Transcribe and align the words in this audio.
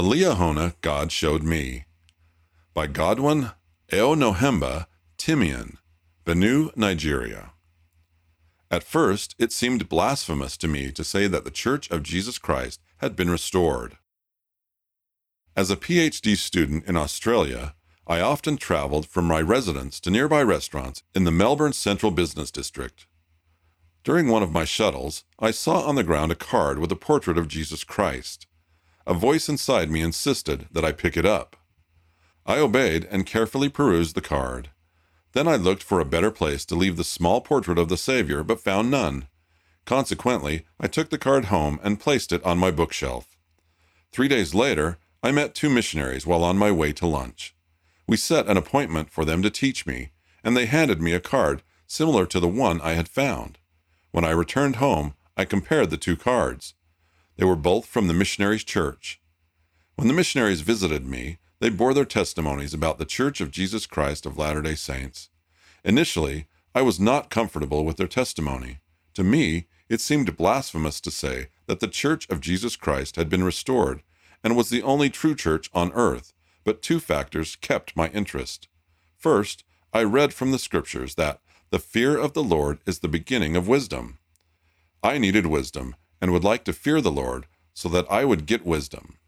The 0.00 0.06
Liahona 0.06 0.76
God 0.80 1.12
Showed 1.12 1.42
Me 1.42 1.84
by 2.72 2.86
Godwin 2.86 3.50
Eonohemba 3.92 4.86
Timian, 5.18 5.76
Benue, 6.24 6.74
Nigeria. 6.74 7.52
At 8.70 8.82
first, 8.82 9.34
it 9.38 9.52
seemed 9.52 9.90
blasphemous 9.90 10.56
to 10.56 10.68
me 10.68 10.90
to 10.90 11.04
say 11.04 11.26
that 11.26 11.44
the 11.44 11.50
Church 11.50 11.90
of 11.90 12.02
Jesus 12.02 12.38
Christ 12.38 12.80
had 13.02 13.14
been 13.14 13.28
restored. 13.28 13.98
As 15.54 15.70
a 15.70 15.76
PhD 15.76 16.34
student 16.34 16.86
in 16.86 16.96
Australia, 16.96 17.74
I 18.06 18.20
often 18.20 18.56
traveled 18.56 19.06
from 19.06 19.26
my 19.26 19.42
residence 19.42 20.00
to 20.00 20.10
nearby 20.10 20.42
restaurants 20.42 21.02
in 21.14 21.24
the 21.24 21.30
Melbourne 21.30 21.74
Central 21.74 22.10
Business 22.10 22.50
District. 22.50 23.06
During 24.02 24.28
one 24.28 24.42
of 24.42 24.50
my 24.50 24.64
shuttles, 24.64 25.24
I 25.38 25.50
saw 25.50 25.82
on 25.82 25.96
the 25.96 26.02
ground 26.02 26.32
a 26.32 26.36
card 26.36 26.78
with 26.78 26.90
a 26.90 26.96
portrait 26.96 27.36
of 27.36 27.48
Jesus 27.48 27.84
Christ. 27.84 28.46
A 29.10 29.14
voice 29.14 29.48
inside 29.48 29.90
me 29.90 30.02
insisted 30.02 30.68
that 30.70 30.84
I 30.84 30.92
pick 30.92 31.16
it 31.16 31.26
up. 31.26 31.56
I 32.46 32.58
obeyed 32.58 33.08
and 33.10 33.26
carefully 33.26 33.68
perused 33.68 34.14
the 34.14 34.20
card. 34.20 34.70
Then 35.32 35.48
I 35.48 35.56
looked 35.56 35.82
for 35.82 35.98
a 35.98 36.04
better 36.04 36.30
place 36.30 36.64
to 36.66 36.76
leave 36.76 36.96
the 36.96 37.02
small 37.02 37.40
portrait 37.40 37.76
of 37.76 37.88
the 37.88 37.96
Savior, 37.96 38.44
but 38.44 38.60
found 38.60 38.88
none. 38.88 39.26
Consequently, 39.84 40.64
I 40.78 40.86
took 40.86 41.10
the 41.10 41.18
card 41.18 41.46
home 41.46 41.80
and 41.82 41.98
placed 41.98 42.30
it 42.30 42.44
on 42.44 42.58
my 42.58 42.70
bookshelf. 42.70 43.36
Three 44.12 44.28
days 44.28 44.54
later, 44.54 44.98
I 45.24 45.32
met 45.32 45.56
two 45.56 45.70
missionaries 45.70 46.24
while 46.24 46.44
on 46.44 46.56
my 46.56 46.70
way 46.70 46.92
to 46.92 47.06
lunch. 47.08 47.56
We 48.06 48.16
set 48.16 48.46
an 48.46 48.56
appointment 48.56 49.10
for 49.10 49.24
them 49.24 49.42
to 49.42 49.50
teach 49.50 49.86
me, 49.86 50.12
and 50.44 50.56
they 50.56 50.66
handed 50.66 51.02
me 51.02 51.14
a 51.14 51.20
card 51.20 51.64
similar 51.88 52.26
to 52.26 52.38
the 52.38 52.46
one 52.46 52.80
I 52.80 52.92
had 52.92 53.08
found. 53.08 53.58
When 54.12 54.24
I 54.24 54.30
returned 54.30 54.76
home, 54.76 55.14
I 55.36 55.46
compared 55.46 55.90
the 55.90 55.96
two 55.96 56.16
cards. 56.16 56.74
They 57.40 57.46
were 57.46 57.56
both 57.56 57.86
from 57.86 58.06
the 58.06 58.12
missionaries' 58.12 58.64
church. 58.64 59.18
When 59.96 60.08
the 60.08 60.14
missionaries 60.14 60.60
visited 60.60 61.06
me, 61.06 61.38
they 61.58 61.70
bore 61.70 61.94
their 61.94 62.04
testimonies 62.04 62.74
about 62.74 62.98
the 62.98 63.06
Church 63.06 63.40
of 63.40 63.50
Jesus 63.50 63.86
Christ 63.86 64.26
of 64.26 64.36
Latter 64.36 64.60
day 64.60 64.74
Saints. 64.74 65.30
Initially, 65.82 66.48
I 66.74 66.82
was 66.82 67.00
not 67.00 67.30
comfortable 67.30 67.82
with 67.82 67.96
their 67.96 68.06
testimony. 68.06 68.80
To 69.14 69.24
me, 69.24 69.68
it 69.88 70.02
seemed 70.02 70.36
blasphemous 70.36 71.00
to 71.00 71.10
say 71.10 71.46
that 71.64 71.80
the 71.80 71.88
Church 71.88 72.28
of 72.28 72.42
Jesus 72.42 72.76
Christ 72.76 73.16
had 73.16 73.30
been 73.30 73.42
restored 73.42 74.02
and 74.44 74.54
was 74.54 74.68
the 74.68 74.82
only 74.82 75.08
true 75.08 75.34
church 75.34 75.70
on 75.72 75.92
earth, 75.94 76.34
but 76.62 76.82
two 76.82 77.00
factors 77.00 77.56
kept 77.56 77.96
my 77.96 78.08
interest. 78.08 78.68
First, 79.16 79.64
I 79.94 80.02
read 80.02 80.34
from 80.34 80.50
the 80.50 80.58
scriptures 80.58 81.14
that 81.14 81.40
the 81.70 81.78
fear 81.78 82.18
of 82.18 82.34
the 82.34 82.44
Lord 82.44 82.80
is 82.84 82.98
the 82.98 83.08
beginning 83.08 83.56
of 83.56 83.66
wisdom. 83.66 84.18
I 85.02 85.16
needed 85.16 85.46
wisdom 85.46 85.94
and 86.20 86.32
would 86.32 86.44
like 86.44 86.64
to 86.64 86.72
fear 86.72 87.00
the 87.00 87.10
Lord 87.10 87.46
so 87.74 87.88
that 87.88 88.06
I 88.10 88.24
would 88.24 88.46
get 88.46 88.66
wisdom. 88.66 89.18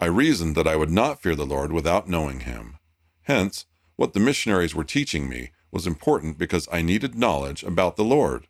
I 0.00 0.06
reasoned 0.06 0.54
that 0.56 0.68
I 0.68 0.76
would 0.76 0.90
not 0.90 1.22
fear 1.22 1.34
the 1.34 1.46
Lord 1.46 1.72
without 1.72 2.08
knowing 2.08 2.40
him. 2.40 2.78
Hence, 3.22 3.66
what 3.96 4.12
the 4.12 4.20
missionaries 4.20 4.74
were 4.74 4.84
teaching 4.84 5.28
me 5.28 5.50
was 5.70 5.86
important 5.86 6.38
because 6.38 6.68
I 6.70 6.82
needed 6.82 7.14
knowledge 7.14 7.62
about 7.62 7.96
the 7.96 8.04
Lord. 8.04 8.46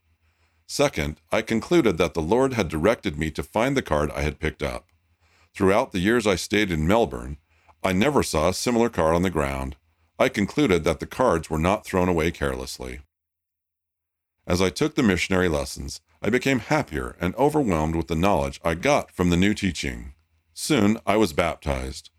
Second, 0.66 1.20
I 1.30 1.42
concluded 1.42 1.96
that 1.98 2.14
the 2.14 2.22
Lord 2.22 2.54
had 2.54 2.68
directed 2.68 3.16
me 3.18 3.30
to 3.30 3.42
find 3.42 3.76
the 3.76 3.82
card 3.82 4.10
I 4.10 4.22
had 4.22 4.40
picked 4.40 4.62
up. 4.62 4.88
Throughout 5.54 5.92
the 5.92 6.00
years 6.00 6.26
I 6.26 6.34
stayed 6.34 6.70
in 6.72 6.86
Melbourne, 6.86 7.38
I 7.82 7.92
never 7.92 8.22
saw 8.22 8.48
a 8.48 8.54
similar 8.54 8.88
card 8.88 9.14
on 9.14 9.22
the 9.22 9.30
ground. 9.30 9.76
I 10.18 10.28
concluded 10.28 10.82
that 10.84 10.98
the 10.98 11.06
cards 11.06 11.48
were 11.48 11.58
not 11.58 11.84
thrown 11.84 12.08
away 12.08 12.30
carelessly. 12.32 13.00
As 14.46 14.60
I 14.60 14.70
took 14.70 14.94
the 14.94 15.02
missionary 15.02 15.48
lessons, 15.48 16.00
I 16.22 16.30
became 16.30 16.60
happier 16.60 17.16
and 17.20 17.34
overwhelmed 17.36 17.94
with 17.94 18.08
the 18.08 18.14
knowledge 18.14 18.60
I 18.64 18.74
got 18.74 19.12
from 19.12 19.30
the 19.30 19.36
new 19.36 19.54
teaching. 19.54 20.14
Soon 20.54 20.98
I 21.06 21.16
was 21.16 21.32
baptized. 21.32 22.10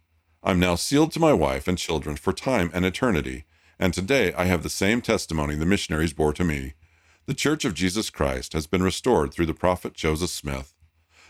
I'm 0.43 0.59
now 0.59 0.75
sealed 0.75 1.11
to 1.13 1.19
my 1.19 1.33
wife 1.33 1.67
and 1.67 1.77
children 1.77 2.15
for 2.15 2.31
time 2.31 2.69
and 2.73 2.85
eternity, 2.85 3.45
and 3.79 3.93
today 3.93 4.33
I 4.33 4.45
have 4.45 4.63
the 4.63 4.69
same 4.69 5.01
testimony 5.01 5.55
the 5.55 5.65
missionaries 5.65 6.13
bore 6.13 6.33
to 6.33 6.43
me. 6.43 6.73
The 7.25 7.33
Church 7.33 7.65
of 7.65 7.73
Jesus 7.73 8.09
Christ 8.09 8.53
has 8.53 8.67
been 8.67 8.81
restored 8.81 9.33
through 9.33 9.47
the 9.47 9.53
prophet 9.53 9.93
Joseph 9.93 10.29
Smith. 10.29 10.73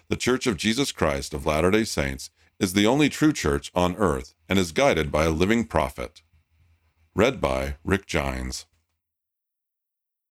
The 0.09 0.15
Church 0.15 0.45
of 0.45 0.55
Jesus 0.55 0.91
Christ 0.91 1.33
of 1.33 1.47
Latter 1.47 1.71
day 1.71 1.83
Saints 1.83 2.29
is 2.59 2.73
the 2.73 2.85
only 2.85 3.09
true 3.09 3.33
church 3.33 3.71
on 3.73 3.95
earth 3.95 4.35
and 4.47 4.59
is 4.59 4.71
guided 4.71 5.11
by 5.11 5.23
a 5.23 5.31
living 5.31 5.65
prophet. 5.65 6.21
Read 7.15 7.41
by 7.41 7.77
Rick 7.83 8.05
Gines. 8.05 8.66